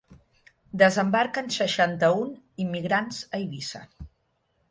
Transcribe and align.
Desembarquen 0.81 1.51
seixanta-un 1.57 2.33
immigrants 2.65 3.21
a 3.27 3.35
Eivissa 3.43 3.83